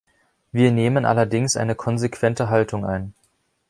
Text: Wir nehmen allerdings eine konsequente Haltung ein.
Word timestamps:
Wir 0.51 0.71
nehmen 0.71 1.05
allerdings 1.05 1.55
eine 1.55 1.75
konsequente 1.75 2.49
Haltung 2.49 2.87
ein. 2.87 3.13